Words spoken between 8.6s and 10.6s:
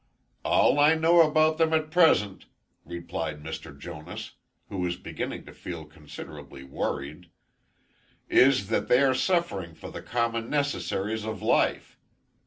that they are suffering for the common